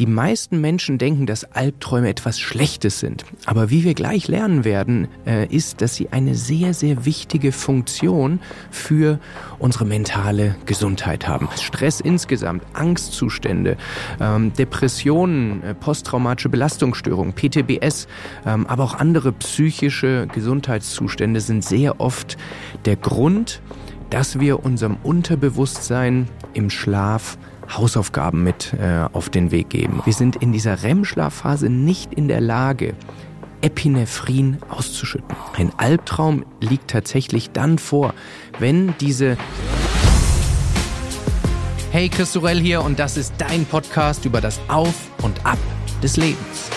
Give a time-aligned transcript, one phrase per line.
[0.00, 3.24] Die meisten Menschen denken, dass Albträume etwas Schlechtes sind.
[3.46, 8.40] Aber wie wir gleich lernen werden, äh, ist, dass sie eine sehr, sehr wichtige Funktion
[8.72, 9.20] für
[9.60, 11.48] unsere mentale Gesundheit haben.
[11.60, 13.76] Stress insgesamt, Angstzustände,
[14.20, 18.08] ähm, Depressionen, äh, posttraumatische Belastungsstörungen, PTBS,
[18.44, 22.36] ähm, aber auch andere psychische Gesundheitszustände sind sehr oft
[22.84, 23.62] der Grund,
[24.10, 27.38] dass wir unserem Unterbewusstsein im Schlaf
[27.68, 30.02] Hausaufgaben mit äh, auf den Weg geben.
[30.04, 32.94] Wir sind in dieser REM-Schlafphase nicht in der Lage,
[33.60, 35.34] Epinephrin auszuschütten.
[35.56, 38.14] Ein Albtraum liegt tatsächlich dann vor,
[38.58, 39.36] wenn diese
[41.90, 45.58] Hey, Christorell hier und das ist dein Podcast über das Auf und Ab
[46.02, 46.70] des Lebens.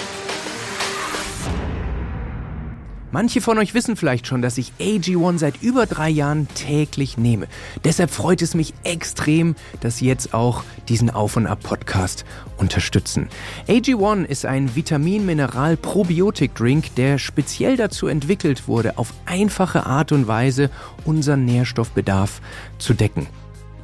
[3.18, 7.48] Manche von euch wissen vielleicht schon, dass ich AG1 seit über drei Jahren täglich nehme.
[7.84, 12.26] Deshalb freut es mich extrem, dass Sie jetzt auch diesen Auf- und Ab-Podcast
[12.58, 13.28] unterstützen.
[13.68, 20.70] AG1 ist ein Vitamin-Mineral-Probiotik-Drink, der speziell dazu entwickelt wurde, auf einfache Art und Weise
[21.04, 22.40] unseren Nährstoffbedarf
[22.78, 23.26] zu decken.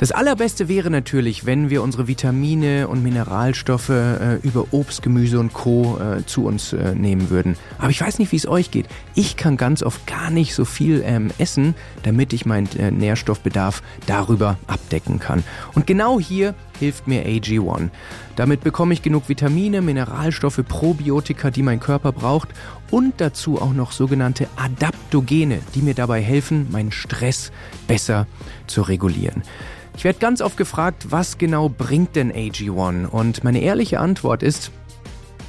[0.03, 5.53] Das Allerbeste wäre natürlich, wenn wir unsere Vitamine und Mineralstoffe äh, über Obst, Gemüse und
[5.53, 5.97] Co.
[5.97, 7.55] Äh, zu uns äh, nehmen würden.
[7.77, 8.87] Aber ich weiß nicht, wie es euch geht.
[9.15, 11.73] Ich kann ganz oft gar nicht so viel ähm, essen,
[12.03, 15.41] damit ich meinen äh, Nährstoffbedarf darüber abdecken kann.
[15.73, 17.87] Und genau hier hilft mir AG1.
[18.35, 22.49] Damit bekomme ich genug Vitamine, Mineralstoffe, Probiotika, die mein Körper braucht
[22.91, 27.53] und dazu auch noch sogenannte Adaptogene, die mir dabei helfen, meinen Stress
[27.87, 28.27] besser
[28.67, 29.43] zu regulieren.
[29.95, 33.05] Ich werde ganz oft gefragt, was genau bringt denn AG1?
[33.07, 34.71] Und meine ehrliche Antwort ist,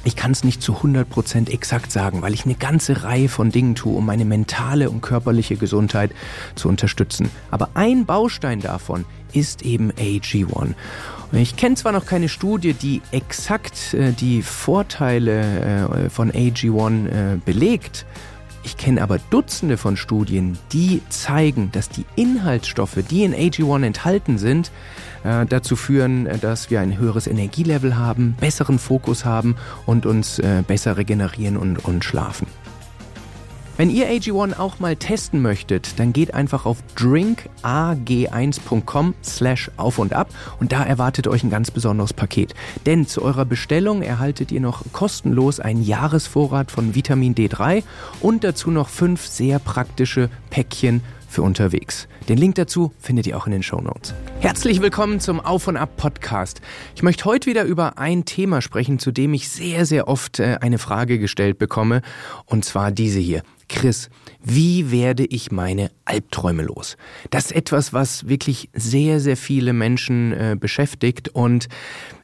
[0.05, 3.73] ich kann es nicht zu 100% exakt sagen, weil ich eine ganze Reihe von Dingen
[3.73, 6.11] tue, um meine mentale und körperliche Gesundheit
[6.53, 7.31] zu unterstützen.
[7.49, 10.45] Aber ein Baustein davon ist eben AG1.
[10.55, 10.75] Und
[11.33, 17.37] ich kenne zwar noch keine Studie, die exakt äh, die Vorteile äh, von AG1 äh,
[17.43, 18.05] belegt,
[18.65, 24.37] ich kenne aber Dutzende von Studien, die zeigen, dass die Inhaltsstoffe, die in AG1 enthalten
[24.39, 24.71] sind,
[25.23, 30.39] äh, dazu führen, äh, dass wir ein höheres Energielevel haben, besseren Fokus haben und uns
[30.39, 32.47] äh, besser regenerieren und, und schlafen.
[33.77, 40.13] Wenn ihr AG1 auch mal testen möchtet, dann geht einfach auf drinkag1.com slash auf und
[40.13, 40.29] ab
[40.61, 42.53] und da erwartet euch ein ganz besonderes Paket.
[42.85, 47.83] Denn zu eurer Bestellung erhaltet ihr noch kostenlos einen Jahresvorrat von Vitamin D3
[48.21, 52.07] und dazu noch fünf sehr praktische Päckchen für unterwegs.
[52.29, 54.13] Den Link dazu findet ihr auch in den Show Notes.
[54.39, 56.61] Herzlich willkommen zum Auf und Ab Podcast.
[56.95, 60.59] Ich möchte heute wieder über ein Thema sprechen, zu dem ich sehr, sehr oft äh,
[60.61, 62.03] eine Frage gestellt bekomme,
[62.45, 63.43] und zwar diese hier.
[63.75, 64.09] Chris,
[64.41, 66.95] wie werde ich meine Albträume los?
[67.29, 71.67] Das ist etwas, was wirklich sehr, sehr viele Menschen äh, beschäftigt und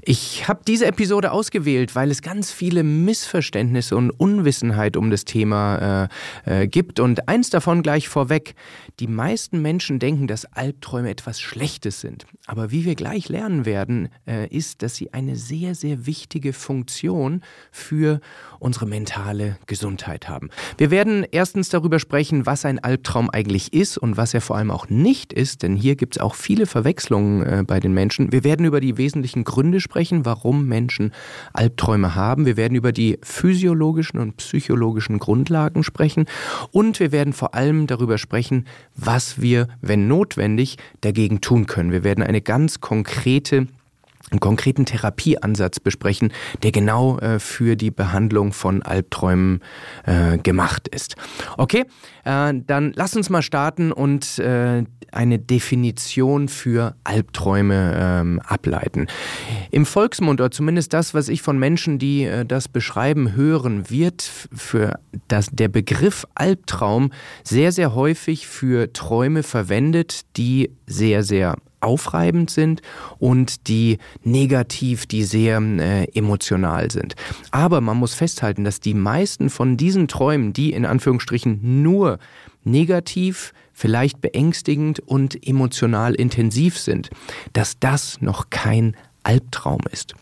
[0.04, 6.10] ich habe diese Episode ausgewählt, weil es ganz viele Missverständnisse und Unwissenheit um das Thema
[6.46, 7.00] äh, äh, gibt.
[7.00, 8.56] Und eins davon gleich vorweg.
[9.00, 12.26] Die meisten Menschen denken, dass Albträume etwas Schlechtes sind.
[12.48, 17.42] Aber wie wir gleich lernen werden, äh, ist, dass sie eine sehr, sehr wichtige Funktion
[17.72, 18.22] für
[18.60, 20.50] unsere mentale Gesundheit haben.
[20.78, 24.72] Wir werden erstens darüber sprechen, was ein Albtraum eigentlich ist und was er vor allem
[24.72, 28.32] auch nicht ist, denn hier gibt es auch viele Verwechslungen äh, bei den Menschen.
[28.32, 31.12] Wir werden über die wesentlichen Gründe sprechen sprechen, warum Menschen
[31.52, 32.46] Albträume haben.
[32.46, 36.28] Wir werden über die physiologischen und psychologischen Grundlagen sprechen
[36.72, 41.92] und wir werden vor allem darüber sprechen, was wir, wenn notwendig, dagegen tun können.
[41.92, 43.68] Wir werden eine ganz konkrete
[44.32, 46.34] einen konkreten Therapieansatz besprechen,
[46.64, 49.62] der genau äh, für die Behandlung von Albträumen
[50.06, 51.16] äh, gemacht ist.
[51.58, 51.86] Okay,
[52.24, 59.08] äh, dann lass uns mal starten und äh, eine Definition für Albträume ähm, ableiten.
[59.70, 64.22] Im Volksmund, oder zumindest das, was ich von Menschen, die äh, das beschreiben, hören, wird
[64.54, 67.12] für das, der Begriff Albtraum
[67.44, 72.82] sehr, sehr häufig für Träume verwendet, die sehr, sehr aufreibend sind
[73.20, 77.16] und die negativ, die sehr äh, emotional sind.
[77.52, 82.20] Aber man muss festhalten, dass die meisten von diesen Träumen, die in Anführungsstrichen nur
[82.64, 87.10] negativ, vielleicht beängstigend und emotional intensiv sind,
[87.54, 90.14] dass das noch kein Albtraum ist.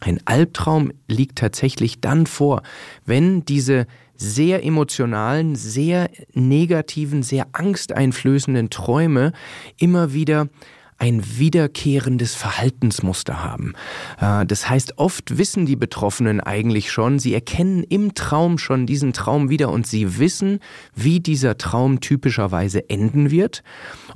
[0.00, 2.62] Ein Albtraum liegt tatsächlich dann vor,
[3.04, 9.32] wenn diese sehr emotionalen, sehr negativen, sehr angsteinflößenden Träume
[9.78, 10.48] immer wieder
[10.98, 13.74] ein wiederkehrendes Verhaltensmuster haben.
[14.20, 19.12] Äh, das heißt, oft wissen die Betroffenen eigentlich schon, sie erkennen im Traum schon diesen
[19.12, 20.60] Traum wieder und sie wissen,
[20.94, 23.62] wie dieser Traum typischerweise enden wird.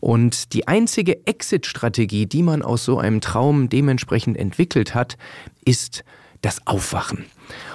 [0.00, 5.18] Und die einzige Exit-Strategie, die man aus so einem Traum dementsprechend entwickelt hat,
[5.64, 6.04] ist
[6.42, 7.26] das Aufwachen.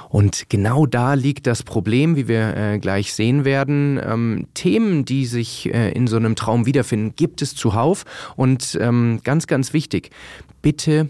[0.10, 4.00] Und genau da liegt das Problem, wie wir äh, gleich sehen werden.
[4.04, 8.06] Ähm, Themen, die sich äh, in so einem Traum wiederfinden, gibt es zuhauf.
[8.36, 10.12] Und ähm, ganz, ganz wichtig,
[10.62, 11.10] bitte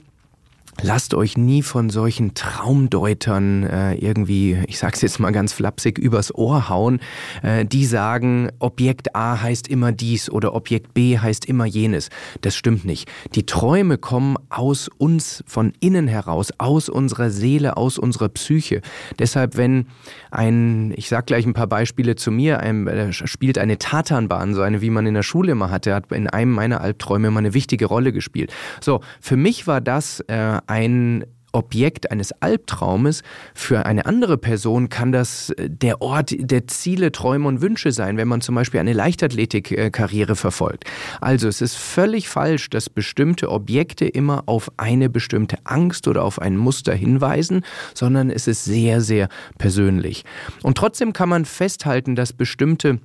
[0.82, 6.36] Lasst euch nie von solchen Traumdeutern äh, irgendwie, ich sag's jetzt mal ganz flapsig, übers
[6.36, 7.00] Ohr hauen,
[7.44, 12.10] äh, die sagen, Objekt A heißt immer dies oder Objekt B heißt immer jenes.
[12.42, 13.10] Das stimmt nicht.
[13.36, 18.82] Die Träume kommen aus uns, von innen heraus, aus unserer Seele, aus unserer Psyche.
[19.18, 19.88] Deshalb, wenn
[20.30, 24.62] ein, ich sag gleich ein paar Beispiele zu mir, ein, äh, spielt eine Tatanbahn, so
[24.62, 27.54] eine, wie man in der Schule immer hatte, hat in einem meiner Albträume immer eine
[27.54, 28.52] wichtige Rolle gespielt.
[28.82, 31.26] So, für mich war das äh, ein
[31.56, 33.24] Objekt eines Albtraumes,
[33.54, 38.18] für eine andere Person kann das äh, der Ort der Ziele, Träume und Wünsche sein,
[38.18, 40.84] wenn man zum Beispiel eine Leichtathletikkarriere verfolgt.
[41.22, 46.40] Also es ist völlig falsch, dass bestimmte Objekte immer auf eine bestimmte Angst oder auf
[46.40, 47.64] ein Muster hinweisen,
[47.94, 50.26] sondern es ist sehr, sehr persönlich.
[50.62, 53.00] Und trotzdem kann man festhalten, dass bestimmte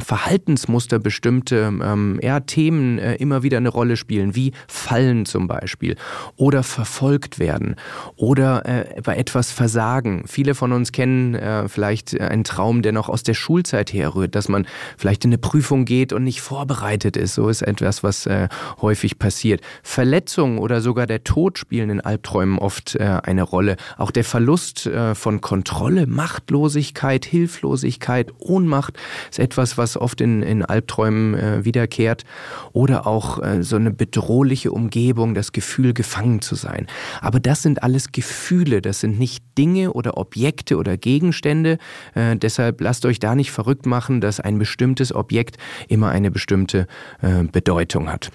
[0.00, 5.96] Verhaltensmuster bestimmte ähm, ja, Themen äh, immer wieder eine Rolle spielen, wie Fallen zum Beispiel
[6.36, 7.76] oder verfolgt werden
[8.16, 10.24] oder äh, bei etwas versagen.
[10.26, 14.48] Viele von uns kennen äh, vielleicht einen Traum, der noch aus der Schulzeit herrührt, dass
[14.48, 14.66] man
[14.96, 17.34] vielleicht in eine Prüfung geht und nicht vorbereitet ist.
[17.34, 18.48] So ist etwas, was äh,
[18.80, 19.60] häufig passiert.
[19.82, 23.76] Verletzungen oder sogar der Tod spielen in Albträumen oft äh, eine Rolle.
[23.98, 28.94] Auch der Verlust äh, von Kontrolle, Machtlosigkeit, Hilflosigkeit, Ohnmacht
[29.30, 32.24] ist etwas, was was oft in, in Albträumen äh, wiederkehrt.
[32.72, 36.86] Oder auch äh, so eine bedrohliche Umgebung, das Gefühl, gefangen zu sein.
[37.20, 41.78] Aber das sind alles Gefühle, das sind nicht Dinge oder Objekte oder Gegenstände.
[42.14, 45.56] Äh, deshalb lasst euch da nicht verrückt machen, dass ein bestimmtes Objekt
[45.88, 46.86] immer eine bestimmte
[47.22, 48.30] äh, Bedeutung hat.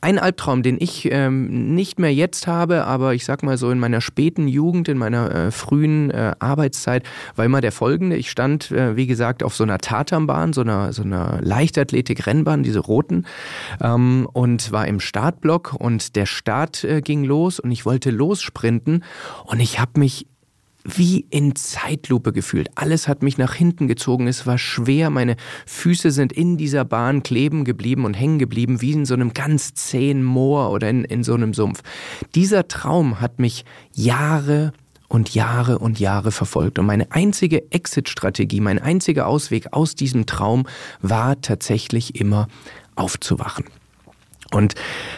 [0.00, 3.78] Ein Albtraum, den ich ähm, nicht mehr jetzt habe, aber ich sag mal so in
[3.78, 7.04] meiner späten Jugend, in meiner äh, frühen äh, Arbeitszeit,
[7.36, 8.16] war immer der folgende.
[8.16, 12.80] Ich stand, äh, wie gesagt, auf so einer Tatanbahn, so einer, so einer Leichtathletik-Rennbahn, diese
[12.80, 13.26] roten,
[13.80, 19.04] ähm, und war im Startblock und der Start äh, ging los und ich wollte lossprinten
[19.44, 20.26] und ich habe mich
[20.84, 22.68] wie in Zeitlupe gefühlt.
[22.74, 24.26] Alles hat mich nach hinten gezogen.
[24.26, 25.10] Es war schwer.
[25.10, 25.36] Meine
[25.66, 29.74] Füße sind in dieser Bahn kleben geblieben und hängen geblieben, wie in so einem ganz
[29.74, 31.82] zähen Moor oder in, in so einem Sumpf.
[32.34, 33.64] Dieser Traum hat mich
[33.94, 34.72] Jahre
[35.08, 36.78] und Jahre und Jahre verfolgt.
[36.78, 40.66] Und meine einzige Exit-Strategie, mein einziger Ausweg aus diesem Traum
[41.00, 42.48] war tatsächlich immer
[42.94, 43.64] aufzuwachen.
[44.54, 44.74] Und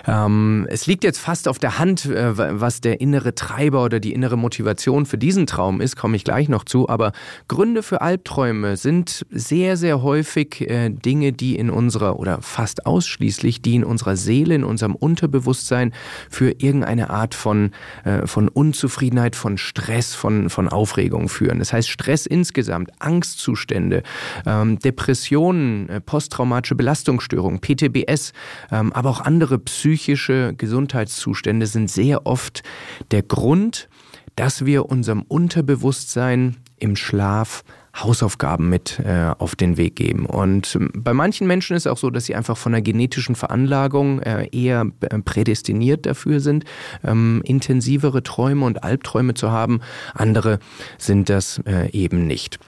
[0.07, 4.13] ähm, es liegt jetzt fast auf der Hand, äh, was der innere Treiber oder die
[4.13, 6.89] innere Motivation für diesen Traum ist, komme ich gleich noch zu.
[6.89, 7.13] Aber
[7.47, 13.61] Gründe für Albträume sind sehr, sehr häufig äh, Dinge, die in unserer oder fast ausschließlich,
[13.61, 15.93] die in unserer Seele, in unserem Unterbewusstsein
[16.31, 17.73] für irgendeine Art von,
[18.05, 21.59] äh, von Unzufriedenheit, von Stress, von, von Aufregung führen.
[21.59, 24.03] Das heißt Stress insgesamt, Angstzustände,
[24.47, 28.33] ähm, Depressionen, äh, posttraumatische Belastungsstörungen, PTBS,
[28.73, 32.63] ähm, aber auch andere psychische Gesundheitszustände sind sehr oft
[33.11, 33.89] der Grund,
[34.37, 37.65] dass wir unserem Unterbewusstsein im Schlaf
[37.97, 40.27] Hausaufgaben mit äh, auf den Weg geben.
[40.27, 43.35] Und ähm, bei manchen Menschen ist es auch so, dass sie einfach von der genetischen
[43.35, 46.65] Veranlagung äh, eher äh, prädestiniert dafür sind,
[47.03, 49.81] ähm, intensivere Träume und Albträume zu haben.
[50.13, 50.59] Andere
[50.99, 52.59] sind das äh, eben nicht.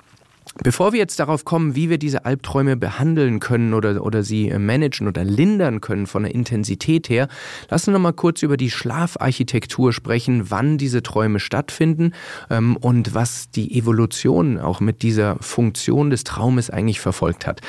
[0.62, 4.58] Bevor wir jetzt darauf kommen, wie wir diese Albträume behandeln können oder, oder sie äh,
[4.58, 7.28] managen oder lindern können von der Intensität her,
[7.70, 12.12] lassen wir noch mal kurz über die Schlafarchitektur sprechen, wann diese Träume stattfinden
[12.50, 17.60] ähm, und was die Evolution auch mit dieser Funktion des Traumes eigentlich verfolgt hat.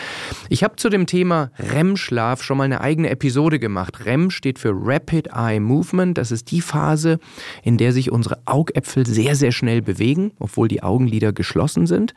[0.49, 4.05] Ich habe zu dem Thema REM-Schlaf schon mal eine eigene Episode gemacht.
[4.05, 6.17] REM steht für Rapid Eye Movement.
[6.17, 7.19] Das ist die Phase,
[7.61, 12.15] in der sich unsere Augäpfel sehr, sehr schnell bewegen, obwohl die Augenlider geschlossen sind.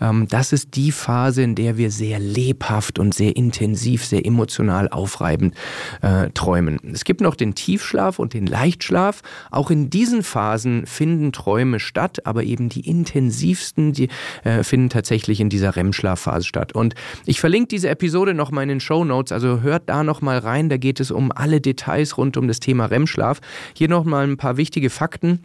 [0.00, 4.88] Ähm, das ist die Phase, in der wir sehr lebhaft und sehr intensiv, sehr emotional
[4.88, 5.54] aufreibend
[6.02, 6.78] äh, träumen.
[6.92, 9.22] Es gibt noch den Tiefschlaf und den Leichtschlaf.
[9.50, 14.08] Auch in diesen Phasen finden Träume statt, aber eben die intensivsten, die
[14.44, 16.72] äh, finden tatsächlich in dieser REM-Schlafphase statt.
[16.72, 16.94] Und
[17.26, 20.38] ich verlinke diese Episode noch mal in den Show Notes, also hört da noch mal
[20.38, 20.68] rein.
[20.68, 23.40] Da geht es um alle Details rund um das Thema REM-Schlaf.
[23.74, 25.40] Hier noch mal ein paar wichtige Fakten.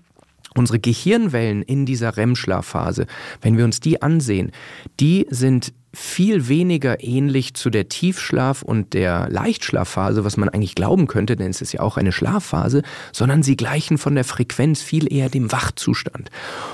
[0.56, 3.06] Unsere Gehirnwellen in dieser REM-Schlafphase,
[3.42, 4.52] wenn wir uns die ansehen,
[5.00, 11.08] die sind viel weniger ähnlich zu der Tiefschlaf- und der Leichtschlafphase, was man eigentlich glauben
[11.08, 15.12] könnte, denn es ist ja auch eine Schlafphase, sondern sie gleichen von der Frequenz viel
[15.12, 16.30] eher dem Wachzustand.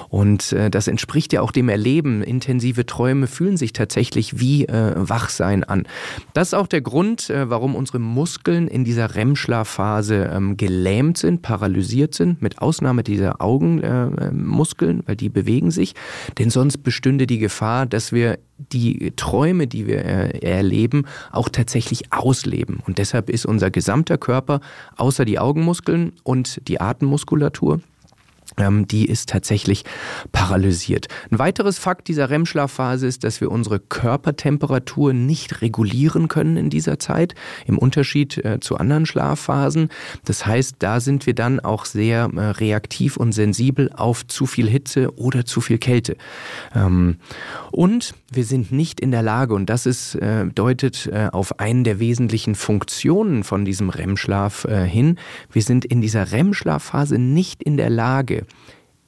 [0.09, 2.23] Und äh, das entspricht ja auch dem Erleben.
[2.23, 5.87] Intensive Träume fühlen sich tatsächlich wie äh, Wachsein an.
[6.33, 11.41] Das ist auch der Grund, äh, warum unsere Muskeln in dieser REM-Schlafphase ähm, gelähmt sind,
[11.41, 15.95] paralysiert sind, mit Ausnahme dieser Augenmuskeln, weil die bewegen sich.
[16.37, 22.11] Denn sonst bestünde die Gefahr, dass wir die Träume, die wir äh, erleben, auch tatsächlich
[22.11, 22.81] ausleben.
[22.85, 24.61] Und deshalb ist unser gesamter Körper,
[24.97, 27.81] außer die Augenmuskeln und die Atemmuskulatur,
[28.57, 29.83] die ist tatsächlich
[30.31, 31.07] paralysiert.
[31.31, 36.99] Ein weiteres Fakt dieser REM-Schlafphase ist, dass wir unsere Körpertemperatur nicht regulieren können in dieser
[36.99, 37.35] Zeit,
[37.65, 39.89] im Unterschied äh, zu anderen Schlafphasen.
[40.23, 44.69] Das heißt, da sind wir dann auch sehr äh, reaktiv und sensibel auf zu viel
[44.69, 46.15] Hitze oder zu viel Kälte.
[46.73, 47.17] Ähm,
[47.71, 51.99] und wir sind nicht in der Lage, und das ist, äh, deutet auf einen der
[51.99, 55.17] wesentlichen Funktionen von diesem REM-Schlaf hin,
[55.51, 58.34] wir sind in dieser REM-Schlafphase nicht in der Lage,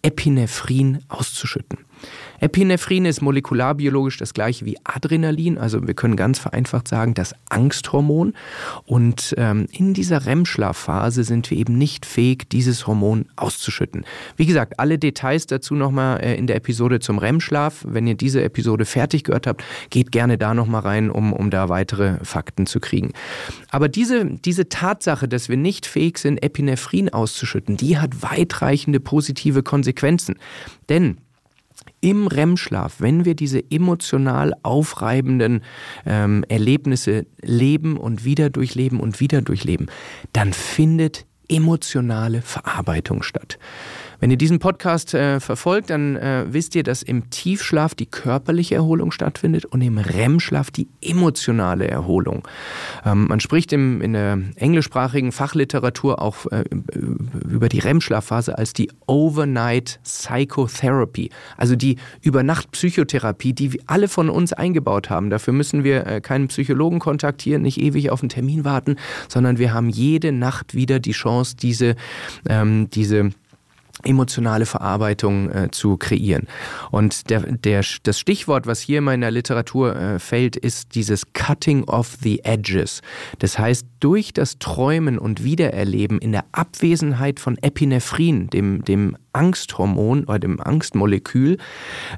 [0.02, 1.80] Epinephrin auszuschütten.
[2.40, 8.34] Epinephrin ist molekularbiologisch das gleiche wie Adrenalin, also wir können ganz vereinfacht sagen, das Angsthormon.
[8.86, 14.06] Und ähm, in dieser REM-Schlafphase sind wir eben nicht fähig, dieses Hormon auszuschütten.
[14.36, 17.86] Wie gesagt, alle Details dazu nochmal äh, in der Episode zum REM-Schlaf.
[17.88, 21.70] Wenn ihr diese Episode fertig gehört habt, geht gerne da nochmal rein, um, um da
[21.70, 23.14] weitere Fakten zu kriegen.
[23.70, 29.64] Aber diese, diese Tatsache, dass wir nicht fähig sind, Epinephrin auszuschütten, die hat weitreichende positive
[29.64, 30.36] Konsequenzen.
[30.90, 31.18] Denn
[32.08, 35.62] im REM-Schlaf, wenn wir diese emotional aufreibenden
[36.06, 39.88] ähm, Erlebnisse leben und wieder durchleben und wieder durchleben,
[40.32, 43.60] dann findet emotionale Verarbeitung statt.
[44.20, 48.76] Wenn ihr diesen Podcast äh, verfolgt, dann äh, wisst ihr, dass im Tiefschlaf die körperliche
[48.76, 52.48] Erholung stattfindet und im REM-Schlaf die emotionale Erholung.
[53.06, 56.64] Ähm, man spricht im, in der englischsprachigen Fachliteratur auch äh,
[57.48, 65.12] über die REM-Schlafphase als die Overnight Psychotherapy, also die Übernacht-Psychotherapie, die alle von uns eingebaut
[65.12, 65.30] haben.
[65.30, 68.96] Dafür müssen wir äh, keinen Psychologen kontaktieren, nicht ewig auf einen Termin warten,
[69.28, 71.96] sondern wir haben jede Nacht wieder die Chance, diese,
[72.50, 73.32] ähm, diese
[74.04, 76.48] emotionale Verarbeitung äh, zu kreieren.
[76.92, 81.84] Und der, der, das Stichwort, was hier in meiner Literatur äh, fällt, ist dieses Cutting
[81.86, 83.02] of the Edges.
[83.40, 90.24] Das heißt, durch das Träumen und Wiedererleben in der Abwesenheit von Epinephrin, dem, dem Angsthormon
[90.24, 91.58] oder dem Angstmolekül,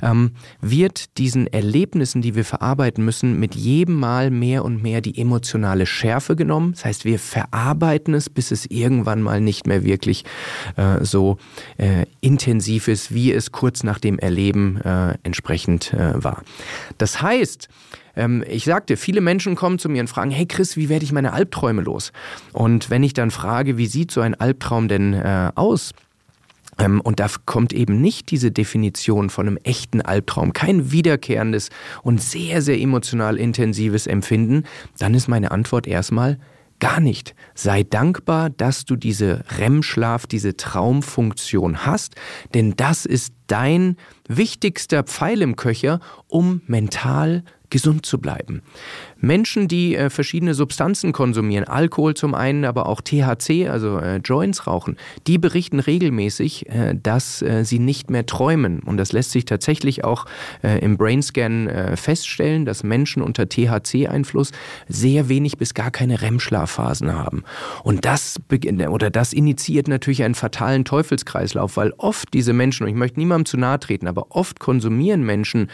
[0.01, 5.19] ähm, wird diesen Erlebnissen, die wir verarbeiten müssen, mit jedem Mal mehr und mehr die
[5.19, 6.71] emotionale Schärfe genommen.
[6.71, 10.23] Das heißt, wir verarbeiten es, bis es irgendwann mal nicht mehr wirklich
[10.77, 11.38] äh, so
[11.77, 16.43] äh, intensiv ist, wie es kurz nach dem Erleben äh, entsprechend äh, war.
[16.97, 17.67] Das heißt,
[18.15, 21.11] ähm, ich sagte, viele Menschen kommen zu mir und fragen, hey Chris, wie werde ich
[21.11, 22.11] meine Albträume los?
[22.53, 25.93] Und wenn ich dann frage, wie sieht so ein Albtraum denn äh, aus?
[26.79, 31.69] Ähm, und da kommt eben nicht diese Definition von einem echten Albtraum, kein wiederkehrendes
[32.01, 34.63] und sehr, sehr emotional intensives Empfinden,
[34.98, 36.39] dann ist meine Antwort erstmal
[36.79, 37.36] gar nicht.
[37.55, 42.15] Sei dankbar, dass du diese REM-Schlaf, diese Traumfunktion hast,
[42.53, 48.61] denn das ist dein wichtigster Pfeil im Köcher, um mental gesund zu bleiben.
[49.17, 54.65] Menschen, die äh, verschiedene Substanzen konsumieren, Alkohol zum einen, aber auch THC, also äh, Joints
[54.65, 54.97] rauchen,
[55.27, 58.79] die berichten regelmäßig, äh, dass äh, sie nicht mehr träumen.
[58.79, 60.25] Und das lässt sich tatsächlich auch
[60.63, 64.51] äh, im Brainscan äh, feststellen, dass Menschen unter THC-Einfluss
[64.88, 67.43] sehr wenig bis gar keine REM-Schlafphasen haben.
[67.83, 68.39] Und das
[68.89, 73.45] oder das initiiert natürlich einen fatalen Teufelskreislauf, weil oft diese Menschen, und ich möchte niemandem
[73.45, 75.69] zu nahe treten, aber oft konsumieren Menschen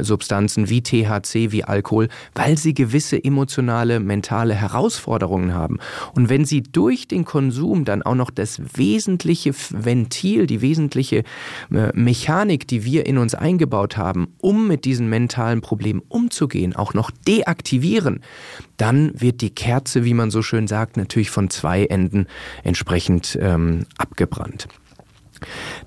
[0.00, 5.78] Substanzen wie THC, wie Alkohol, weil sie gewisse emotionale, mentale Herausforderungen haben.
[6.14, 11.24] Und wenn sie durch den Konsum dann auch noch das wesentliche Ventil, die wesentliche
[11.72, 16.94] äh, Mechanik, die wir in uns eingebaut haben, um mit diesen mentalen Problemen umzugehen, auch
[16.94, 18.20] noch deaktivieren,
[18.76, 22.26] dann wird die Kerze, wie man so schön sagt, natürlich von zwei Enden
[22.64, 24.68] entsprechend ähm, abgebrannt.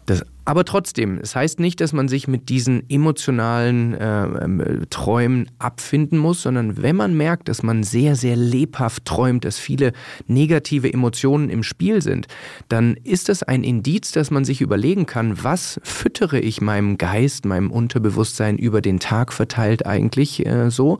[0.05, 5.51] Das aber trotzdem, es heißt nicht, dass man sich mit diesen emotionalen äh, äh, Träumen
[5.59, 9.93] abfinden muss, sondern wenn man merkt, dass man sehr, sehr lebhaft träumt, dass viele
[10.25, 12.25] negative Emotionen im Spiel sind,
[12.67, 17.45] dann ist das ein Indiz, dass man sich überlegen kann, was füttere ich meinem Geist,
[17.45, 20.97] meinem Unterbewusstsein über den Tag verteilt eigentlich äh, so,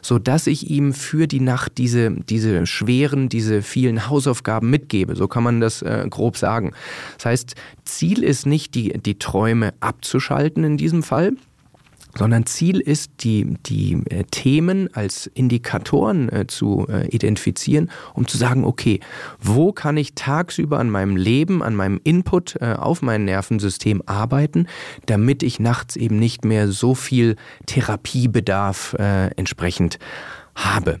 [0.00, 5.16] so dass ich ihm für die Nacht diese, diese schweren, diese vielen Hausaufgaben mitgebe.
[5.16, 6.70] So kann man das äh, grob sagen.
[7.16, 11.32] Das heißt, Ziel ist nicht die die, Träume abzuschalten in diesem Fall,
[12.16, 18.36] sondern Ziel ist, die, die äh, Themen als Indikatoren äh, zu äh, identifizieren, um zu
[18.36, 19.00] sagen, okay,
[19.40, 24.66] wo kann ich tagsüber an meinem Leben, an meinem Input auf mein Nervensystem arbeiten,
[25.06, 28.94] damit ich nachts eben nicht mehr so viel Therapiebedarf
[29.36, 29.98] entsprechend
[30.54, 31.00] habe.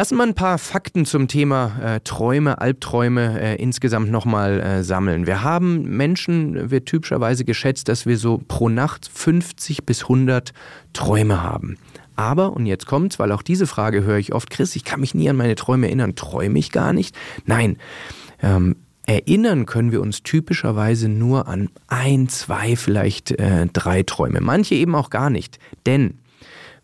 [0.00, 5.26] Lassen wir ein paar Fakten zum Thema äh, Träume, Albträume äh, insgesamt nochmal äh, sammeln.
[5.26, 10.54] Wir haben Menschen, wird typischerweise geschätzt, dass wir so pro Nacht 50 bis 100
[10.94, 11.76] Träume haben.
[12.16, 15.14] Aber, und jetzt kommt's, weil auch diese Frage höre ich oft, Chris, ich kann mich
[15.14, 17.14] nie an meine Träume erinnern, träume ich gar nicht?
[17.44, 17.76] Nein,
[18.42, 24.40] ähm, Erinnern können wir uns typischerweise nur an ein, zwei, vielleicht äh, drei Träume.
[24.40, 25.58] Manche eben auch gar nicht.
[25.84, 26.20] Denn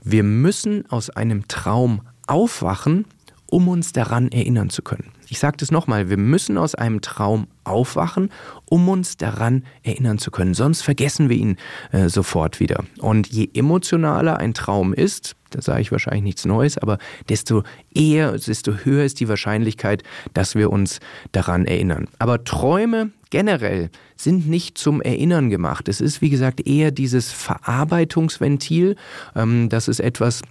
[0.02, 3.04] wir müssen aus einem Traum aufwachen,
[3.48, 5.12] um uns daran erinnern zu können.
[5.28, 8.30] Ich sage das nochmal, wir müssen aus einem Traum aufwachen,
[8.66, 10.54] um uns daran erinnern zu können.
[10.54, 11.56] Sonst vergessen wir ihn
[11.90, 12.84] äh, sofort wieder.
[12.98, 17.62] Und je emotionaler ein Traum ist, da sage ich wahrscheinlich nichts Neues, aber desto
[17.94, 20.02] eher, desto höher ist die Wahrscheinlichkeit,
[20.34, 21.00] dass wir uns
[21.32, 22.08] daran erinnern.
[22.18, 25.88] Aber Träume generell sind nicht zum Erinnern gemacht.
[25.88, 28.96] Es ist, wie gesagt, eher dieses Verarbeitungsventil.
[29.34, 30.42] Ähm, das ist etwas,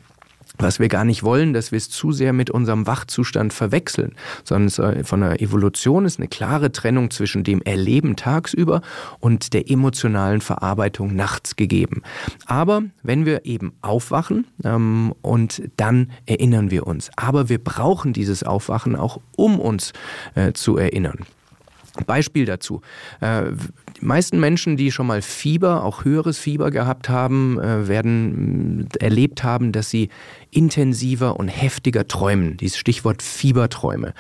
[0.58, 5.04] was wir gar nicht wollen, dass wir es zu sehr mit unserem Wachzustand verwechseln, sondern
[5.04, 8.82] von der Evolution ist eine klare Trennung zwischen dem Erleben tagsüber
[9.20, 12.02] und der emotionalen Verarbeitung nachts gegeben.
[12.46, 17.12] Aber wenn wir eben aufwachen ähm, und dann erinnern wir uns.
[17.16, 19.94] Aber wir brauchen dieses Aufwachen auch, um uns
[20.36, 21.20] äh, zu erinnern.
[22.04, 22.82] Beispiel dazu.
[23.22, 23.44] Äh,
[24.00, 29.04] die meisten Menschen, die schon mal Fieber, auch höheres Fieber gehabt haben, äh, werden äh,
[29.06, 30.10] erlebt haben, dass sie
[30.52, 32.58] intensiver und heftiger träumen.
[32.58, 34.14] Dieses Stichwort Fieberträume.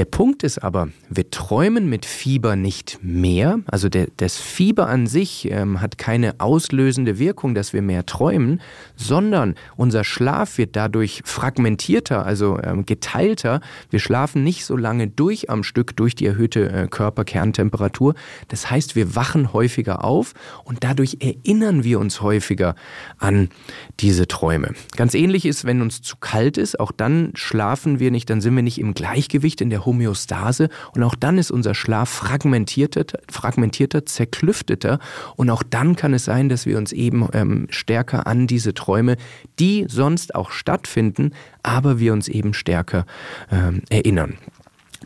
[0.00, 3.60] Der Punkt ist aber, wir träumen mit Fieber nicht mehr.
[3.66, 8.62] Also der, das Fieber an sich ähm, hat keine auslösende Wirkung, dass wir mehr träumen,
[8.96, 13.60] sondern unser Schlaf wird dadurch fragmentierter, also ähm, geteilter.
[13.90, 18.14] Wir schlafen nicht so lange durch am Stück durch die erhöhte äh, Körperkerntemperatur.
[18.48, 20.32] Das heißt, wir wachen häufiger auf
[20.64, 22.74] und dadurch erinnern wir uns häufiger
[23.18, 23.50] an
[23.98, 24.72] diese Träume.
[24.96, 28.56] Ganz ähnlich ist, wenn uns zu kalt ist, auch dann schlafen wir nicht, dann sind
[28.56, 34.06] wir nicht im Gleichgewicht in der Homöostase und auch dann ist unser Schlaf fragmentierter, fragmentierter
[34.06, 35.00] zerklüfteter
[35.36, 39.16] und auch dann kann es sein, dass wir uns eben ähm, stärker an diese Träume,
[39.58, 43.04] die sonst auch stattfinden, aber wir uns eben stärker
[43.50, 44.38] ähm, erinnern.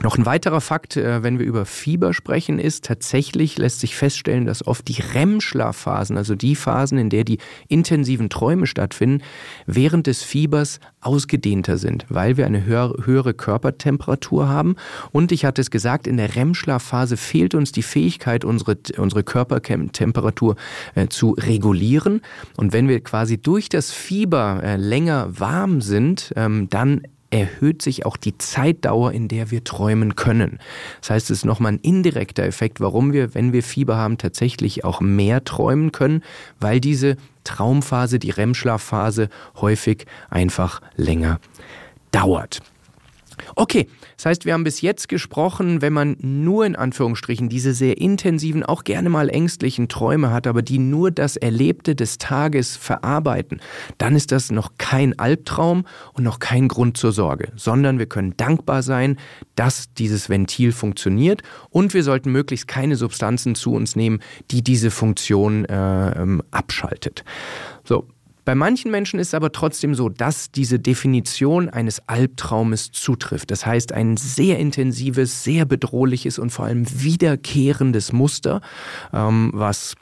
[0.03, 4.45] Noch ein weiterer Fakt, äh, wenn wir über Fieber sprechen, ist tatsächlich lässt sich feststellen,
[4.45, 9.23] dass oft die REM-Schlafphasen, also die Phasen, in der die intensiven Träume stattfinden,
[9.67, 14.75] während des Fiebers ausgedehnter sind, weil wir eine höhere Körpertemperatur haben.
[15.13, 20.57] Und ich hatte es gesagt, in der REM-Schlafphase fehlt uns die Fähigkeit, unsere, unsere Körpertemperatur
[20.97, 22.21] äh, zu regulieren.
[22.57, 27.03] Und wenn wir quasi durch das Fieber äh, länger warm sind, ähm, dann
[27.35, 30.61] erhöht sich auch die Zeitdauer, in der wir träumen können.
[31.01, 34.85] Das heißt, es ist nochmal ein indirekter Effekt, warum wir, wenn wir Fieber haben, tatsächlich
[34.85, 36.23] auch mehr träumen können,
[36.61, 41.41] weil diese Traumphase, die REM-Schlafphase häufig einfach länger
[42.13, 42.63] dauert.
[43.57, 43.87] Okay,
[44.17, 48.65] das heißt, wir haben bis jetzt gesprochen, wenn man nur in Anführungsstrichen diese sehr intensiven,
[48.65, 53.61] auch gerne mal ängstlichen Träume hat, aber die nur das Erlebte des Tages verarbeiten,
[53.99, 58.37] dann ist das noch kein Albtraum und noch kein Grund zur Sorge, sondern wir können
[58.37, 59.19] dankbar sein,
[59.55, 64.91] dass dieses Ventil funktioniert und wir sollten möglichst keine Substanzen zu uns nehmen, die diese
[64.91, 67.25] Funktion äh, ähm, abschaltet.
[67.85, 68.07] So,
[68.45, 73.51] bei manchen Menschen ist es aber trotzdem so, dass diese Definition eines Albtraumes zutrifft.
[73.51, 78.61] Das heißt, ein sehr intensives, sehr bedrohliches und vor allem wiederkehrendes Muster,
[79.13, 79.95] ähm, was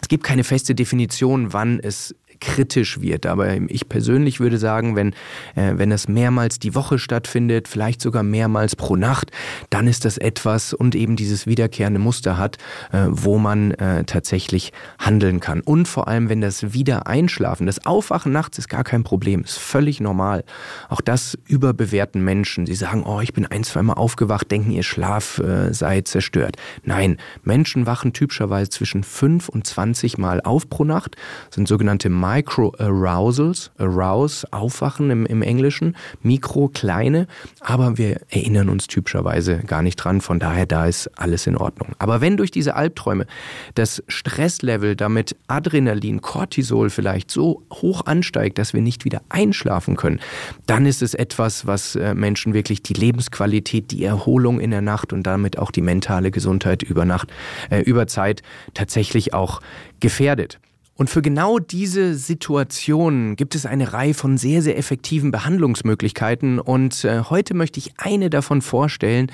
[0.00, 3.26] es gibt keine feste Definition, wann es kritisch wird.
[3.26, 5.10] Aber ich persönlich würde sagen, wenn,
[5.54, 9.30] äh, wenn das mehrmals die Woche stattfindet, vielleicht sogar mehrmals pro Nacht,
[9.70, 12.56] dann ist das etwas und eben dieses wiederkehrende Muster hat,
[12.92, 15.60] äh, wo man äh, tatsächlich handeln kann.
[15.60, 20.00] Und vor allem, wenn das Wiedereinschlafen, das Aufwachen nachts ist gar kein Problem, ist völlig
[20.00, 20.44] normal.
[20.88, 22.66] Auch das überbewerten Menschen.
[22.66, 26.56] Sie sagen, oh, ich bin ein, zweimal aufgewacht, denken, ihr Schlaf äh, sei zerstört.
[26.84, 31.16] Nein, Menschen wachen typischerweise zwischen 5 und 20 Mal auf pro Nacht,
[31.50, 37.28] sind sogenannte Micro-Arousals, Arouse, Aufwachen im, im Englischen, Mikro, kleine,
[37.60, 41.94] aber wir erinnern uns typischerweise gar nicht dran, von daher da ist alles in Ordnung.
[41.98, 43.26] Aber wenn durch diese Albträume
[43.74, 50.18] das Stresslevel, damit Adrenalin, Cortisol vielleicht so hoch ansteigt, dass wir nicht wieder einschlafen können,
[50.66, 55.12] dann ist es etwas, was äh, Menschen wirklich die Lebensqualität, die Erholung in der Nacht
[55.12, 57.28] und damit auch die mentale Gesundheit über Nacht,
[57.70, 58.42] äh, über Zeit
[58.74, 59.60] tatsächlich auch
[60.00, 60.58] gefährdet.
[60.96, 66.58] Und für genau diese Situation gibt es eine Reihe von sehr, sehr effektiven Behandlungsmöglichkeiten.
[66.58, 69.30] Und äh, heute möchte ich eine davon vorstellen,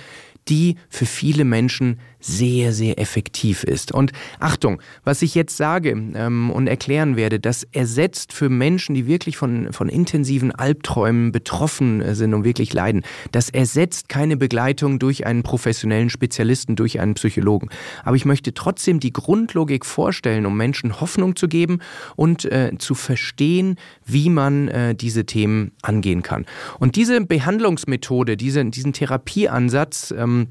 [0.48, 3.92] die für viele Menschen sehr, sehr effektiv ist.
[3.92, 9.06] Und Achtung, was ich jetzt sage ähm, und erklären werde, das ersetzt für Menschen, die
[9.06, 14.98] wirklich von, von intensiven Albträumen betroffen äh, sind und wirklich leiden, das ersetzt keine Begleitung
[14.98, 17.68] durch einen professionellen Spezialisten, durch einen Psychologen.
[18.04, 21.80] Aber ich möchte trotzdem die Grundlogik vorstellen, um Menschen Hoffnung zu geben
[22.16, 26.46] und äh, zu verstehen, wie man äh, diese Themen angehen kann.
[26.78, 30.48] Und diese Behandlungsmethode, diese, diesen Therapieansatz, ähm,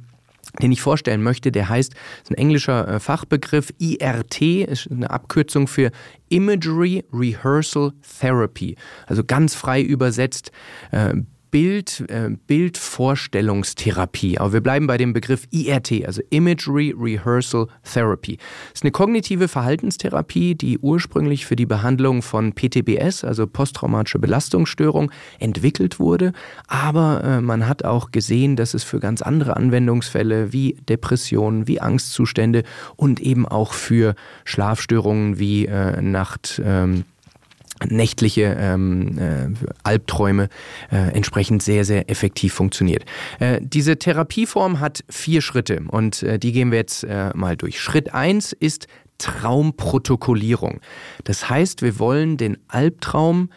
[0.61, 5.67] den ich vorstellen möchte, der heißt, ist ein englischer äh, Fachbegriff, IRT, ist eine Abkürzung
[5.67, 5.91] für
[6.29, 8.75] Imagery Rehearsal Therapy.
[9.07, 10.51] Also ganz frei übersetzt
[10.91, 11.13] äh,
[11.51, 14.39] Bild, äh, Bildvorstellungstherapie.
[14.39, 18.37] Aber wir bleiben bei dem Begriff IRT, also Imagery Rehearsal Therapy.
[18.37, 25.11] Das ist eine kognitive Verhaltenstherapie, die ursprünglich für die Behandlung von PTBS, also posttraumatische Belastungsstörung,
[25.39, 26.31] entwickelt wurde.
[26.67, 31.81] Aber äh, man hat auch gesehen, dass es für ganz andere Anwendungsfälle wie Depressionen, wie
[31.81, 32.63] Angstzustände
[32.95, 36.61] und eben auch für Schlafstörungen wie äh, Nacht.
[36.63, 37.03] Ähm,
[37.89, 39.49] nächtliche ähm, äh,
[39.83, 40.49] Albträume
[40.91, 43.05] äh, entsprechend sehr, sehr effektiv funktioniert.
[43.39, 47.79] Äh, diese Therapieform hat vier Schritte und äh, die gehen wir jetzt äh, mal durch.
[47.79, 50.81] Schritt eins ist Traumprotokollierung.
[51.23, 53.49] Das heißt, wir wollen den Albtraum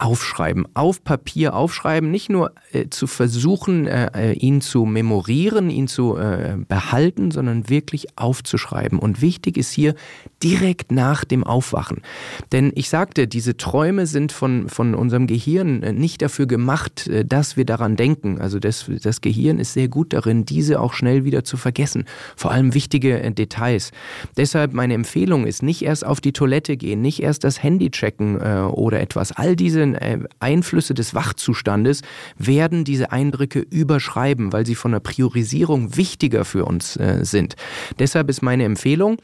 [0.00, 5.88] aufschreiben, auf Papier aufschreiben, nicht nur äh, zu versuchen, äh, äh, ihn zu memorieren, ihn
[5.88, 8.98] zu äh, behalten, sondern wirklich aufzuschreiben.
[8.98, 9.94] Und wichtig ist hier
[10.42, 12.02] direkt nach dem Aufwachen.
[12.52, 17.24] Denn ich sagte, diese Träume sind von, von unserem Gehirn äh, nicht dafür gemacht, äh,
[17.24, 18.40] dass wir daran denken.
[18.40, 22.04] Also das, das Gehirn ist sehr gut darin, diese auch schnell wieder zu vergessen.
[22.36, 23.92] Vor allem wichtige Details.
[24.36, 28.38] Deshalb meine Empfehlung ist, nicht erst auf die Toilette gehen, nicht erst das Handy checken
[28.40, 29.32] oder etwas.
[29.32, 32.02] All diese äh, Einflüsse des Wachzustandes
[32.36, 37.56] werden diese Eindrücke überschreiben, weil sie von der Priorisierung wichtiger für uns äh, sind.
[37.98, 39.18] Deshalb ist meine Empfehlung,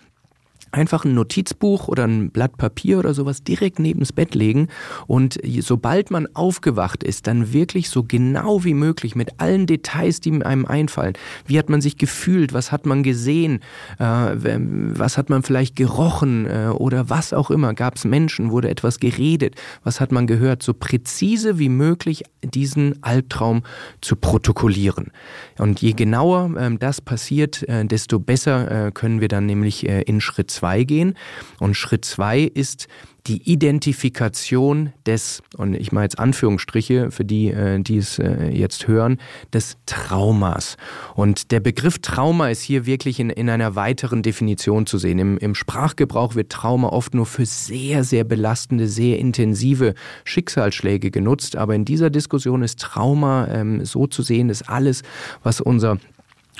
[0.72, 4.68] einfach ein Notizbuch oder ein Blatt Papier oder sowas direkt neben's Bett legen
[5.06, 10.32] und sobald man aufgewacht ist, dann wirklich so genau wie möglich mit allen Details, die
[10.42, 11.14] einem einfallen.
[11.46, 12.52] Wie hat man sich gefühlt?
[12.52, 13.60] Was hat man gesehen?
[13.98, 17.74] Äh, was hat man vielleicht gerochen äh, oder was auch immer?
[17.74, 18.50] Gab es Menschen?
[18.50, 19.54] Wurde etwas geredet?
[19.84, 20.62] Was hat man gehört?
[20.62, 23.62] So präzise wie möglich diesen Albtraum
[24.00, 25.12] zu protokollieren.
[25.58, 30.50] Und je genauer ähm, das passiert, äh, desto besser können wir dann nämlich in Schritt
[30.56, 31.14] 2 gehen.
[31.60, 32.88] Und Schritt 2 ist
[33.26, 38.86] die Identifikation des, und ich mache jetzt Anführungsstriche für die, äh, die es äh, jetzt
[38.86, 39.18] hören,
[39.52, 40.76] des Traumas.
[41.14, 45.18] Und der Begriff Trauma ist hier wirklich in, in einer weiteren Definition zu sehen.
[45.18, 51.56] Im, Im Sprachgebrauch wird Trauma oft nur für sehr, sehr belastende, sehr intensive Schicksalsschläge genutzt.
[51.56, 55.02] Aber in dieser Diskussion ist Trauma ähm, so zu sehen, dass alles,
[55.42, 55.98] was unser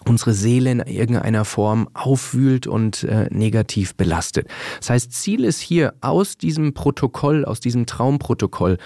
[0.04, 4.48] unsere Seele in irgendeiner Form aufwühlt und äh, negativ belastet.
[4.78, 8.78] Das heißt, Ziel ist hier aus diesem Protokoll, aus diesem Traumprotokoll,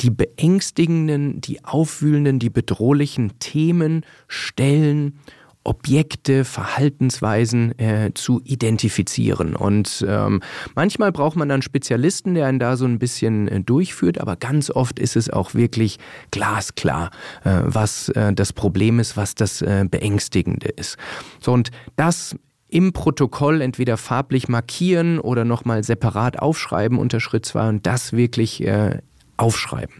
[0.00, 5.18] die beängstigenden, die aufwühlenden, die bedrohlichen Themen, Stellen
[5.66, 9.56] Objekte, Verhaltensweisen äh, zu identifizieren.
[9.56, 10.42] Und ähm,
[10.74, 14.70] manchmal braucht man dann Spezialisten, der einen da so ein bisschen äh, durchführt, aber ganz
[14.70, 15.98] oft ist es auch wirklich
[16.30, 17.10] glasklar,
[17.44, 20.96] äh, was äh, das Problem ist, was das äh, Beängstigende ist.
[21.40, 22.36] So, und das
[22.68, 28.62] im Protokoll entweder farblich markieren oder nochmal separat aufschreiben unter Schritt 2 und das wirklich
[28.62, 28.98] äh,
[29.36, 29.96] aufschreiben.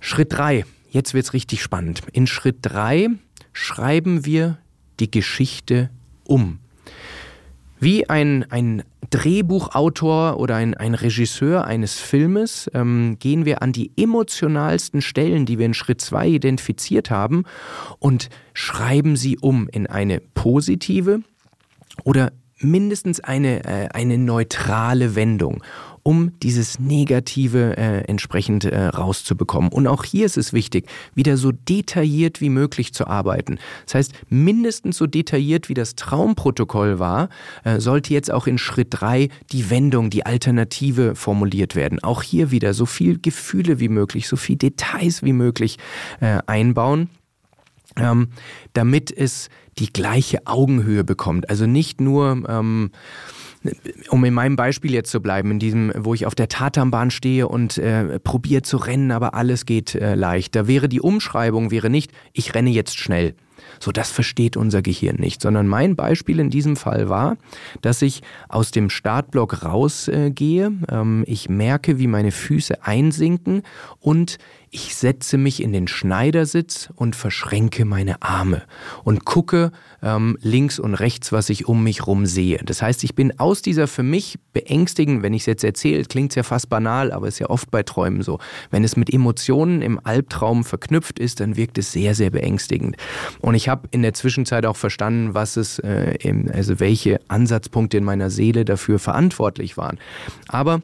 [0.00, 0.64] Schritt 3.
[0.90, 2.02] Jetzt wird's richtig spannend.
[2.12, 3.10] In Schritt 3
[3.58, 4.58] schreiben wir
[5.00, 5.90] die Geschichte
[6.24, 6.60] um.
[7.80, 13.90] Wie ein, ein Drehbuchautor oder ein, ein Regisseur eines Filmes ähm, gehen wir an die
[13.96, 17.44] emotionalsten Stellen, die wir in Schritt 2 identifiziert haben,
[17.98, 21.20] und schreiben sie um in eine positive
[22.04, 25.64] oder mindestens eine, äh, eine neutrale Wendung
[26.08, 29.70] um dieses Negative äh, entsprechend äh, rauszubekommen.
[29.70, 33.58] Und auch hier ist es wichtig, wieder so detailliert wie möglich zu arbeiten.
[33.84, 37.28] Das heißt, mindestens so detailliert wie das Traumprotokoll war,
[37.62, 42.02] äh, sollte jetzt auch in Schritt drei die Wendung, die Alternative formuliert werden.
[42.02, 45.76] Auch hier wieder so viel Gefühle wie möglich, so viel Details wie möglich
[46.20, 47.10] äh, einbauen.
[47.96, 48.28] Ähm,
[48.72, 51.50] damit es die gleiche Augenhöhe bekommt.
[51.50, 52.92] Also nicht nur ähm,
[54.10, 57.48] um in meinem Beispiel jetzt zu bleiben, in diesem, wo ich auf der Tatanbahn stehe
[57.48, 60.54] und äh, probiere zu rennen, aber alles geht äh, leicht.
[60.54, 63.34] Da wäre die Umschreibung wäre nicht, ich renne jetzt schnell,
[63.80, 67.36] So, das versteht unser Gehirn nicht, sondern mein Beispiel in diesem Fall war,
[67.82, 73.62] dass ich aus dem Startblock rausgehe, äh, ähm, ich merke, wie meine Füße einsinken
[74.00, 74.38] und
[74.70, 78.62] ich setze mich in den Schneidersitz und verschränke meine Arme
[79.04, 82.58] und gucke ähm, links und rechts, was ich um mich rum sehe.
[82.64, 86.32] Das heißt, ich bin aus dieser für mich beängstigenden, wenn ich es jetzt erzähle, klingt
[86.32, 88.38] es ja fast banal, aber ist ja oft bei Träumen so.
[88.70, 92.96] Wenn es mit Emotionen im Albtraum verknüpft ist, dann wirkt es sehr, sehr beängstigend.
[93.40, 96.16] Und ich habe in der Zwischenzeit auch verstanden, was es, äh,
[96.52, 99.98] also welche Ansatzpunkte in meiner Seele dafür verantwortlich waren.
[100.48, 100.82] Aber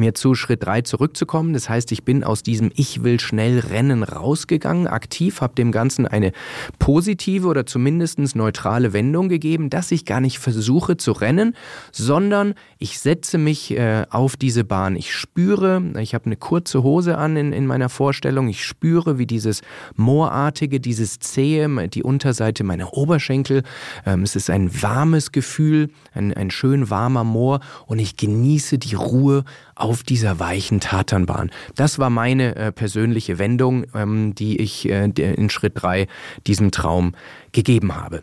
[0.00, 1.52] um zu Schritt drei zurückzukommen.
[1.52, 6.06] Das heißt, ich bin aus diesem Ich will schnell rennen rausgegangen, aktiv, habe dem Ganzen
[6.06, 6.32] eine
[6.78, 11.54] positive oder zumindest neutrale Wendung gegeben, dass ich gar nicht versuche zu rennen,
[11.92, 14.96] sondern ich setze mich äh, auf diese Bahn.
[14.96, 19.26] Ich spüre, ich habe eine kurze Hose an in, in meiner Vorstellung, ich spüre, wie
[19.26, 19.62] dieses
[19.96, 23.62] Moorartige, dieses Zähe, die Unterseite meiner Oberschenkel,
[24.06, 28.94] ähm, es ist ein warmes Gefühl, ein, ein schön warmer Moor und ich genieße die
[28.94, 31.50] Ruhe auf dieser weichen Tatanbahn.
[31.74, 36.06] Das war meine äh, persönliche Wendung, ähm, die ich äh, in Schritt drei
[36.46, 37.12] diesem Traum
[37.52, 38.22] gegeben habe.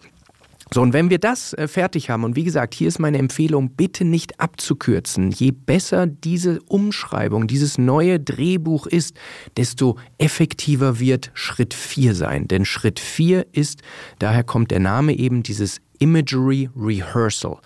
[0.73, 3.69] So, und wenn wir das äh, fertig haben, und wie gesagt, hier ist meine Empfehlung,
[3.69, 5.31] bitte nicht abzukürzen.
[5.31, 9.15] Je besser diese Umschreibung, dieses neue Drehbuch ist,
[9.55, 12.47] desto effektiver wird Schritt 4 sein.
[12.49, 13.81] Denn Schritt 4 ist,
[14.19, 17.57] daher kommt der Name eben dieses Imagery Rehearsal.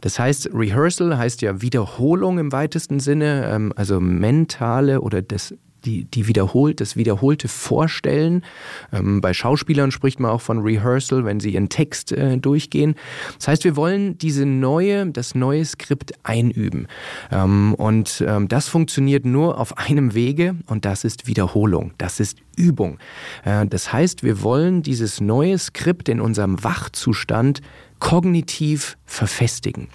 [0.00, 6.04] Das heißt, Rehearsal heißt ja Wiederholung im weitesten Sinne, ähm, also mentale oder das die,
[6.04, 8.44] die wiederholt, das wiederholte Vorstellen.
[8.92, 12.94] Ähm, bei Schauspielern spricht man auch von Rehearsal, wenn sie ihren Text äh, durchgehen.
[13.36, 16.86] Das heißt, wir wollen diese neue, das neue Skript einüben.
[17.30, 21.92] Ähm, und ähm, das funktioniert nur auf einem Wege und das ist Wiederholung.
[21.98, 22.98] Das ist Übung.
[23.44, 27.60] Äh, das heißt, wir wollen dieses neue Skript in unserem Wachzustand
[27.98, 29.88] kognitiv verfestigen.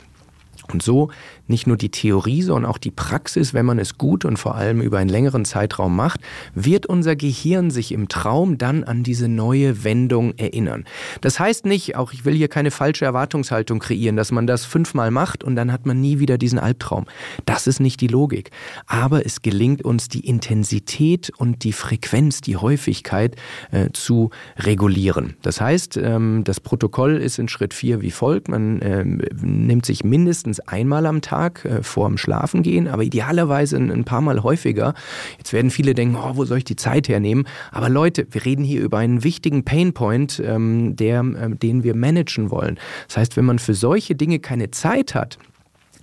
[0.72, 1.10] Und so
[1.48, 4.82] nicht nur die Theorie, sondern auch die Praxis, wenn man es gut und vor allem
[4.82, 6.22] über einen längeren Zeitraum macht,
[6.54, 10.86] wird unser Gehirn sich im Traum dann an diese neue Wendung erinnern.
[11.22, 15.12] Das heißt nicht, auch ich will hier keine falsche Erwartungshaltung kreieren, dass man das fünfmal
[15.12, 17.06] macht und dann hat man nie wieder diesen Albtraum.
[17.46, 18.52] Das ist nicht die Logik.
[18.88, 23.36] Aber es gelingt uns, die Intensität und die Frequenz, die Häufigkeit
[23.72, 25.36] äh, zu regulieren.
[25.42, 28.48] Das heißt, ähm, das Protokoll ist in Schritt vier wie folgt.
[28.48, 33.92] Man äh, nimmt sich mindestens einmal am Tag Tag äh, vorm Schlafengehen, aber idealerweise ein,
[33.92, 34.94] ein, paar Mal häufiger.
[35.38, 37.46] Jetzt werden viele denken, oh, wo soll ich die Zeit hernehmen?
[37.72, 42.52] Aber Leute, wir reden hier über einen wichtigen Painpoint, ähm, der, äh, den wir managen
[42.52, 42.80] wollen.
[43.08, 45.38] Das heißt, wenn man für solche Dinge keine Zeit hat,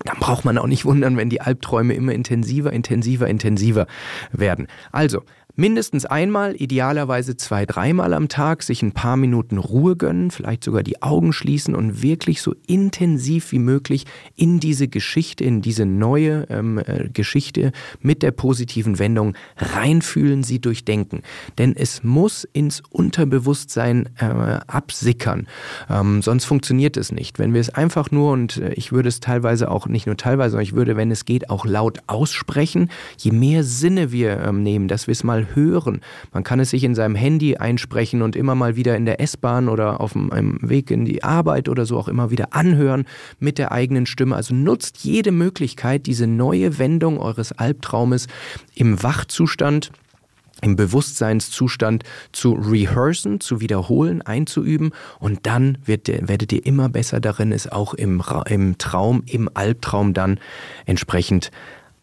[0.05, 3.87] dann braucht man auch nicht wundern, wenn die Albträume immer intensiver, intensiver, intensiver
[4.33, 4.67] werden.
[4.91, 5.23] Also,
[5.55, 10.83] mindestens einmal, idealerweise zwei, dreimal am Tag sich ein paar Minuten Ruhe gönnen, vielleicht sogar
[10.83, 16.47] die Augen schließen und wirklich so intensiv wie möglich in diese Geschichte, in diese neue
[16.51, 21.23] ähm, äh, Geschichte mit der positiven Wendung reinfühlen, sie durchdenken.
[21.59, 24.25] Denn es muss ins Unterbewusstsein äh,
[24.67, 25.47] absickern,
[25.91, 27.39] ähm, sonst funktioniert es nicht.
[27.39, 30.53] Wenn wir es einfach nur, und äh, ich würde es teilweise auch, nicht nur teilweise,
[30.53, 34.89] sondern ich würde, wenn es geht, auch laut aussprechen, je mehr Sinne wir ähm, nehmen,
[34.89, 36.01] dass wir es mal hören.
[36.33, 39.69] Man kann es sich in seinem Handy einsprechen und immer mal wieder in der S-Bahn
[39.69, 43.05] oder auf einem Weg in die Arbeit oder so auch immer wieder anhören
[43.39, 44.37] mit der eigenen Stimme.
[44.37, 48.27] Also nutzt jede Möglichkeit, diese neue Wendung eures Albtraumes
[48.75, 49.93] im Wachzustand
[50.63, 57.53] im Bewusstseinszustand zu rehearsen, zu wiederholen, einzuüben und dann wird, werdet ihr immer besser darin,
[57.53, 60.39] es auch im, im Traum, im Albtraum dann
[60.87, 61.51] entsprechend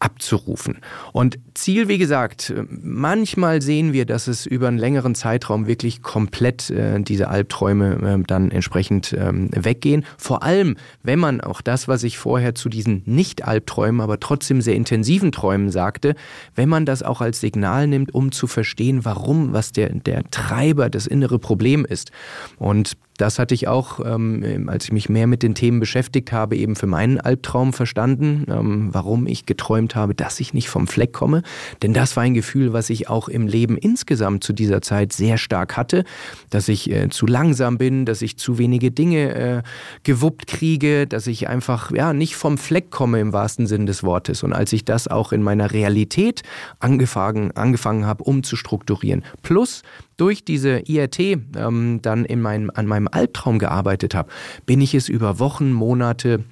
[0.00, 0.78] abzurufen.
[1.12, 6.70] Und Ziel, wie gesagt, manchmal sehen wir, dass es über einen längeren Zeitraum wirklich komplett
[6.70, 10.06] äh, diese Albträume äh, dann entsprechend ähm, weggehen.
[10.16, 14.74] Vor allem, wenn man auch das, was ich vorher zu diesen Nicht-Albträumen, aber trotzdem sehr
[14.74, 16.14] intensiven Träumen sagte,
[16.54, 20.88] wenn man das auch als Signal nimmt, um zu verstehen, warum, was der, der Treiber,
[20.88, 22.10] das innere Problem ist.
[22.56, 26.56] Und das hatte ich auch, ähm, als ich mich mehr mit den Themen beschäftigt habe,
[26.56, 31.12] eben für meinen Albtraum verstanden, ähm, warum ich geträumt habe, dass ich nicht vom Fleck
[31.12, 31.42] komme.
[31.82, 35.36] Denn das war ein Gefühl, was ich auch im Leben insgesamt zu dieser Zeit sehr
[35.36, 36.04] stark hatte,
[36.48, 39.62] dass ich äh, zu langsam bin, dass ich zu wenige Dinge äh,
[40.02, 44.42] gewuppt kriege, dass ich einfach ja nicht vom Fleck komme im wahrsten Sinn des Wortes.
[44.42, 46.42] Und als ich das auch in meiner Realität
[46.78, 49.82] angefangen, angefangen habe, umzustrukturieren, plus
[50.20, 54.30] durch diese IRT ähm, dann in meinem, an meinem Albtraum gearbeitet habe,
[54.66, 56.44] bin ich es über Wochen, Monate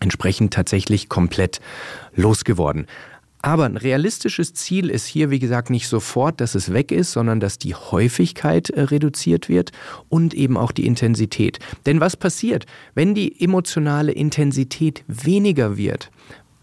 [0.00, 1.60] entsprechend tatsächlich komplett
[2.14, 2.86] losgeworden.
[3.40, 7.38] Aber ein realistisches Ziel ist hier, wie gesagt, nicht sofort, dass es weg ist, sondern
[7.38, 9.70] dass die Häufigkeit äh, reduziert wird
[10.08, 11.58] und eben auch die Intensität.
[11.86, 16.10] Denn was passiert, wenn die emotionale Intensität weniger wird?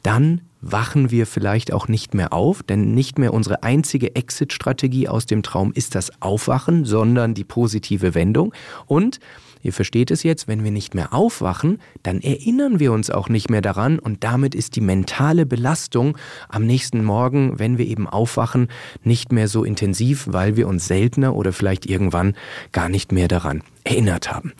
[0.04, 5.26] Dann wachen wir vielleicht auch nicht mehr auf, denn nicht mehr unsere einzige Exit-Strategie aus
[5.26, 8.54] dem Traum ist das Aufwachen, sondern die positive Wendung.
[8.86, 9.20] Und
[9.64, 13.50] Ihr versteht es jetzt, wenn wir nicht mehr aufwachen, dann erinnern wir uns auch nicht
[13.50, 16.18] mehr daran und damit ist die mentale Belastung
[16.50, 18.68] am nächsten Morgen, wenn wir eben aufwachen,
[19.04, 22.36] nicht mehr so intensiv, weil wir uns seltener oder vielleicht irgendwann
[22.74, 24.54] gar nicht mehr daran erinnert haben.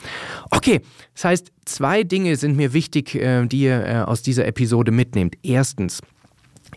[0.50, 0.80] Okay,
[1.14, 5.36] das heißt, zwei Dinge sind mir wichtig, äh, die ihr äh, aus dieser Episode mitnehmt.
[5.42, 6.00] Erstens,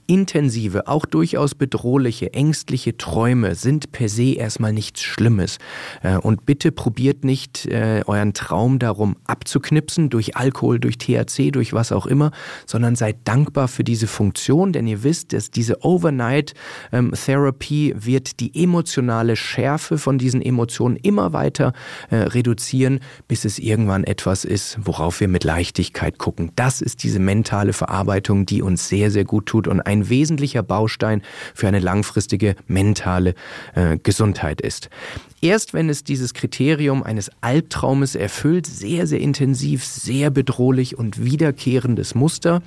[0.08, 5.58] Intensive, auch durchaus bedrohliche, ängstliche Träume sind per se erstmal nichts Schlimmes.
[6.02, 11.74] Äh, und bitte probiert nicht äh, euren Traum darum abzuknipsen durch Alkohol, durch THC, durch
[11.74, 12.32] was auch immer,
[12.66, 16.54] sondern seid dankbar für diese Funktion, denn ihr wisst, dass diese Overnight
[16.92, 21.74] ähm, Therapy wird die emotionale Schärfe von diesen Emotionen immer weiter
[22.10, 26.52] äh, reduzieren, bis es irgendwann etwas ist, worauf wir mit Leichtigkeit gucken.
[26.56, 30.64] Das ist diese mentale Verarbeitung, die uns sehr, sehr gut tut und ein ein wesentlicher
[30.64, 31.22] Baustein
[31.54, 33.36] für eine langfristige mentale
[33.76, 34.90] äh, Gesundheit ist.
[35.42, 42.16] Erst wenn es dieses Kriterium eines Albtraumes erfüllt, sehr, sehr intensiv, sehr bedrohlich und wiederkehrendes
[42.16, 42.62] Muster,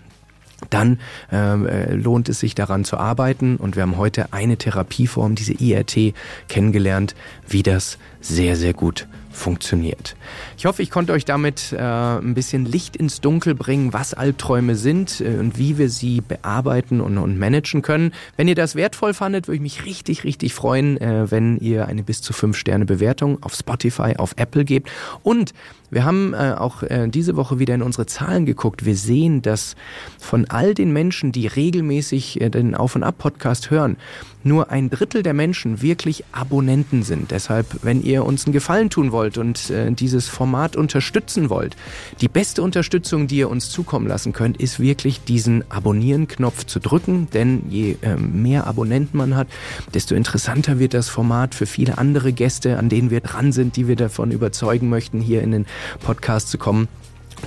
[0.68, 1.00] dann
[1.32, 3.56] ähm, äh, lohnt es sich daran zu arbeiten.
[3.56, 6.14] Und wir haben heute eine Therapieform, diese IRT,
[6.48, 7.14] kennengelernt,
[7.48, 10.16] wie das sehr, sehr gut funktioniert.
[10.58, 14.74] Ich hoffe, ich konnte euch damit äh, ein bisschen Licht ins Dunkel bringen, was Albträume
[14.74, 18.12] sind äh, und wie wir sie bearbeiten und, und, managen können.
[18.36, 22.02] Wenn ihr das wertvoll fandet, würde ich mich richtig, richtig freuen, äh, wenn ihr eine
[22.02, 24.90] bis zu fünf Sterne Bewertung auf Spotify, auf Apple gebt.
[25.22, 25.54] Und
[25.90, 28.84] wir haben äh, auch äh, diese Woche wieder in unsere Zahlen geguckt.
[28.84, 29.76] Wir sehen, dass
[30.18, 33.96] von all den Menschen, die regelmäßig äh, den Auf- und Ab-Podcast hören,
[34.42, 37.30] nur ein Drittel der Menschen wirklich Abonnenten sind.
[37.30, 41.76] Deshalb, wenn ihr uns einen Gefallen tun wollt und äh, dieses Format unterstützen wollt,
[42.20, 47.28] die beste Unterstützung, die ihr uns zukommen lassen könnt, ist wirklich diesen Abonnieren-Knopf zu drücken.
[47.34, 49.48] Denn je äh, mehr Abonnenten man hat,
[49.92, 53.88] desto interessanter wird das Format für viele andere Gäste, an denen wir dran sind, die
[53.88, 55.66] wir davon überzeugen möchten, hier in den
[56.02, 56.88] Podcast zu kommen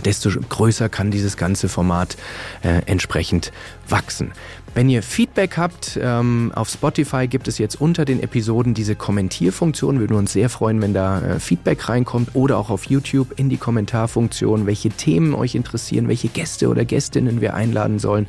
[0.06, 2.18] desto größer kann dieses ganze Format
[2.64, 3.52] äh, entsprechend
[3.88, 4.32] wachsen.
[4.76, 9.96] Wenn ihr Feedback habt, ähm, auf Spotify gibt es jetzt unter den Episoden diese Kommentierfunktion.
[9.96, 13.50] Wir würden uns sehr freuen, wenn da äh, Feedback reinkommt oder auch auf YouTube in
[13.50, 18.26] die Kommentarfunktion, welche Themen euch interessieren, welche Gäste oder Gästinnen wir einladen sollen.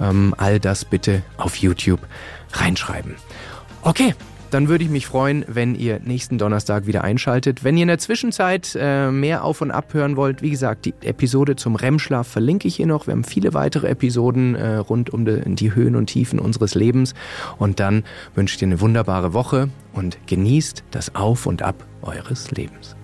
[0.00, 2.00] Ähm, all das bitte auf YouTube
[2.54, 3.16] reinschreiben.
[3.82, 4.14] Okay,
[4.54, 7.64] dann würde ich mich freuen, wenn ihr nächsten Donnerstag wieder einschaltet.
[7.64, 10.94] Wenn ihr in der Zwischenzeit äh, mehr auf und ab hören wollt, wie gesagt, die
[11.02, 13.08] Episode zum REM-Schlaf verlinke ich hier noch.
[13.08, 17.14] Wir haben viele weitere Episoden äh, rund um die, die Höhen und Tiefen unseres Lebens.
[17.58, 18.04] Und dann
[18.36, 22.94] wünsche ich dir eine wunderbare Woche und genießt das Auf und Ab eures Lebens.